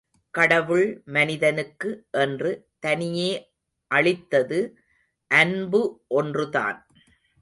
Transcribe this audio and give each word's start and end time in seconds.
கடவுள் 0.33 1.01
மனிதனுக்கு 1.05 1.89
என்று 2.11 2.51
தனியே 2.79 3.31
அளித்தது 3.91 4.59
அன்பு 5.31 5.81
ஒன்றுதான். 6.07 6.79